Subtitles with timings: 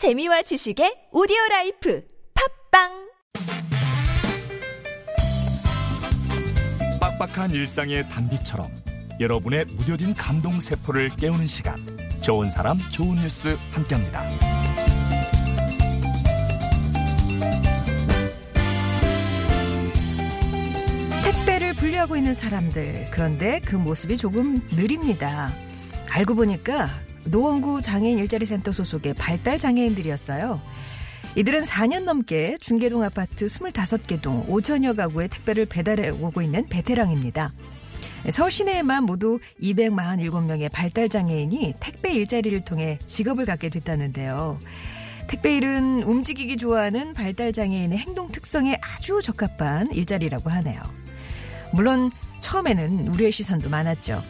[0.00, 2.02] 재미와 지식의 오디오 라이프
[2.72, 3.10] 팝빵
[6.98, 8.72] 빡빡한 일상의 단비처럼
[9.20, 11.76] 여러분의 무뎌진 감동 세포를 깨우는 시간
[12.22, 14.26] 좋은 사람 좋은 뉴스 함께합니다.
[21.24, 23.08] 택배를 분리하고 있는 사람들.
[23.10, 25.52] 그런데 그 모습이 조금 느립니다.
[26.08, 26.88] 알고 보니까
[27.24, 30.60] 노원구 장애인 일자리 센터 소속의 발달 장애인들이었어요.
[31.36, 37.52] 이들은 4년 넘게 중계동 아파트 25개 동 5천여 가구의 택배를 배달해 오고 있는 베테랑입니다.
[38.30, 44.58] 서울 시내에만 모두 247명의 발달 장애인이 택배 일자리를 통해 직업을 갖게 됐다는데요.
[45.28, 50.82] 택배 일은 움직이기 좋아하는 발달 장애인의 행동 특성에 아주 적합한 일자리라고 하네요.
[51.72, 54.22] 물론 처음에는 우려의 시선도 많았죠.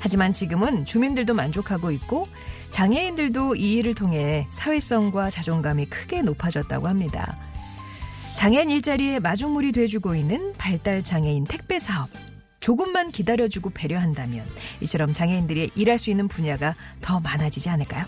[0.00, 2.28] 하지만 지금은 주민들도 만족하고 있고
[2.70, 7.38] 장애인들도 이 일을 통해 사회성과 자존감이 크게 높아졌다고 합니다.
[8.34, 12.08] 장애인 일자리에 마중물이 돼주고 있는 발달 장애인 택배 사업.
[12.60, 14.46] 조금만 기다려주고 배려한다면
[14.80, 18.04] 이처럼 장애인들이 일할 수 있는 분야가 더 많아지지 않을까요?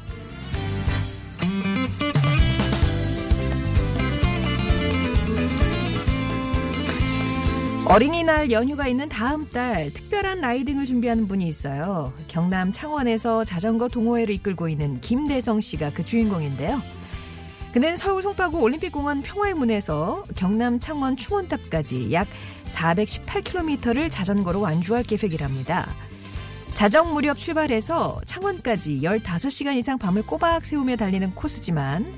[7.90, 12.12] 어린이날 연휴가 있는 다음 달 특별한 라이딩을 준비하는 분이 있어요.
[12.28, 16.80] 경남 창원에서 자전거 동호회를 이끌고 있는 김대성 씨가 그 주인공인데요.
[17.72, 22.28] 그는 서울 송파구 올림픽공원 평화의 문에서 경남 창원 충원탑까지 약
[22.66, 25.90] 418km를 자전거로 완주할 계획이랍니다.
[26.74, 32.12] 자정 무렵 출발해서 창원까지 15시간 이상 밤을 꼬박 세우며 달리는 코스지만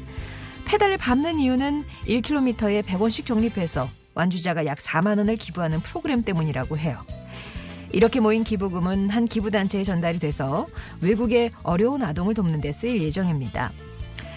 [0.66, 6.98] 페달을 밟는 이유는 1km에 100원씩 적립해서 완주자가 약 4만 원을 기부하는 프로그램 때문이라고 해요.
[7.92, 10.66] 이렇게 모인 기부금은 한 기부단체에 전달이 돼서
[11.00, 13.72] 외국의 어려운 아동을 돕는 데 쓰일 예정입니다.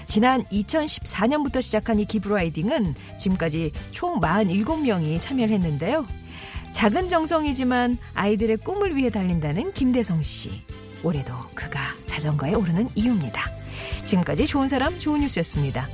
[0.08, 6.06] 지난 2014년부터 시작한 이 기브라이딩은 지금까지 총 47명이 참여를 했는데요.
[6.73, 10.62] 작은 정성이지만 아이들의 꿈을 위해 달린다는 김대성 씨.
[11.03, 13.50] 올해도 그가 자전거에 오르는 이유입니다.
[14.03, 15.88] 지금까지 좋은 사람 좋은 뉴스였습니다.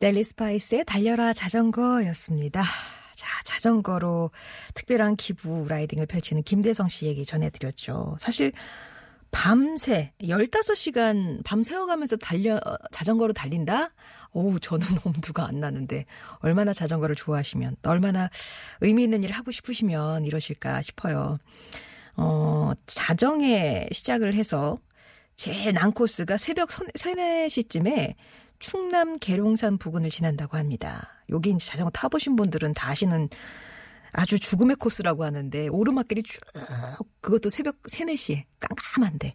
[0.00, 2.62] 델리 스파이스의 달려라 자전거였습니다.
[3.14, 4.30] 자, 자전거로
[4.72, 8.16] 특별한 기부 라이딩을 펼치는 김대성 씨 얘기 전해드렸죠.
[8.18, 8.52] 사실
[9.30, 12.58] 밤새 15시간 밤 새워가면서 달려
[12.92, 13.90] 자전거로 달린다?
[14.30, 16.06] 어우 저는 엄두가 안 나는데
[16.38, 18.30] 얼마나 자전거를 좋아하시면 얼마나
[18.80, 21.38] 의미 있는 일을 하고 싶으시면 이러실까 싶어요.
[22.16, 24.78] 어, 자정에 시작을 해서
[25.40, 28.14] 제일 난 코스가 새벽 3, 4시쯤에
[28.58, 31.14] 충남 계룡산 부근을 지난다고 합니다.
[31.30, 33.30] 여기 이제 자전거 타보신 분들은 다 아시는
[34.12, 36.42] 아주 죽음의 코스라고 하는데 오르막길이 쭉
[37.22, 39.34] 그것도 새벽 3, 4시에 깜깜한데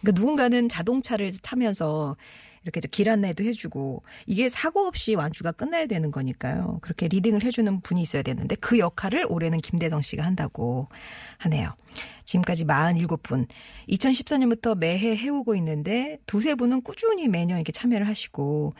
[0.00, 2.16] 그러니까 누군가는 자동차를 타면서
[2.64, 6.78] 이렇게 길 안내도 해주고 이게 사고 없이 완주가 끝나야 되는 거니까요.
[6.82, 10.88] 그렇게 리딩을 해주는 분이 있어야 되는데 그 역할을 올해는 김대성 씨가 한다고
[11.38, 11.70] 하네요.
[12.24, 13.46] 지금까지 47분.
[13.88, 18.74] 2014년부터 매해 해오고 있는데 두세 분은 꾸준히 매년 이렇게 참여를 하시고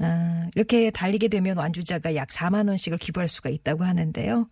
[0.00, 4.48] 어, 이렇게 달리게 되면 완주자가 약 4만 원씩을 기부할 수가 있다고 하는데요.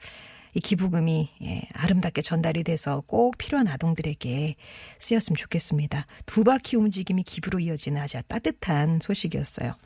[0.57, 4.57] 이 기부금이 예, 아름답게 전달이 돼서 꼭 필요한 아동들에게
[4.99, 6.07] 쓰였으면 좋겠습니다.
[6.25, 9.77] 두 바퀴 움직임이 기부로 이어지는 아주 따뜻한 소식이었어요.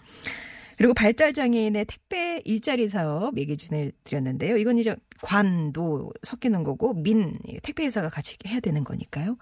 [0.80, 4.56] 그리고 발달 장애인의 택배 일자리 사업 얘기 전해드렸는데요.
[4.56, 9.36] 이건 이제 관도 섞이는 거고 민 택배 회사가 같이 해야 되는 거니까요.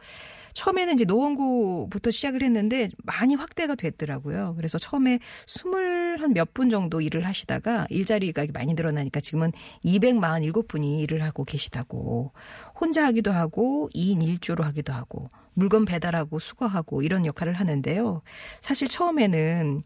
[0.55, 4.55] 처음에는 이제 노원구부터 시작을 했는데 많이 확대가 됐더라고요.
[4.57, 9.53] 그래서 처음에 스물 한 몇 분 정도 일을 하시다가 일자리가 많이 늘어나니까 지금은
[9.85, 12.33] 247분이 일을 하고 계시다고.
[12.81, 18.23] 혼자 하기도 하고 2인 1조로 하기도 하고 물건 배달하고 수거하고 이런 역할을 하는데요.
[18.61, 19.83] 사실 처음에는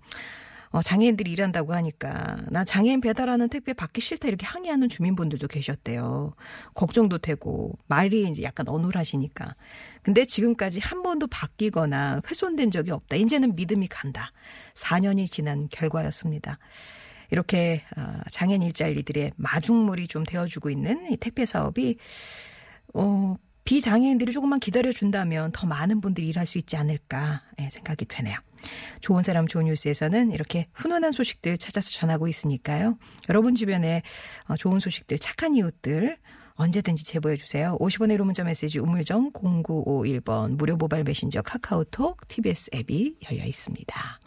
[0.72, 6.34] 어, 장애인들이 일한다고 하니까 나 장애인 배달하는 택배 받기 싫다 이렇게 항의하는 주민분들도 계셨대요.
[6.74, 9.54] 걱정도 되고 말이 이제 약간 어눌하시니까.
[10.02, 13.16] 근데 지금까지 한 번도 바뀌거나 훼손된 적이 없다.
[13.16, 14.32] 이제는 믿음이 간다.
[14.74, 16.56] 4년이 지난 결과였습니다.
[17.30, 21.96] 이렇게 어, 장애인 일자리들의 마중물이 좀 되어주고 있는 이 택배 사업이
[22.94, 28.36] 어, 비장애인들이 조금만 기다려준다면 더 많은 분들이 일할 수 있지 않을까 예, 생각이 되네요.
[29.00, 32.98] 좋은 사람 좋은 뉴스에서는 이렇게 훈훈한 소식들 찾아서 전하고 있으니까요.
[33.28, 34.02] 여러분 주변에
[34.46, 36.18] 어, 좋은 소식들, 착한 이웃들
[36.54, 37.76] 언제든지 제보해 주세요.
[37.80, 44.20] 50원의 로 문자 메시지 우물정 0951번 무료 모바일 메신저 카카오톡 TBS 앱이 열려 있습니다.